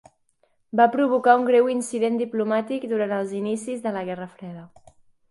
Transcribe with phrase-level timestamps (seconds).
[0.79, 4.65] Va provocar un greu incident diplomàtic durant els inicis de la Guerra freda.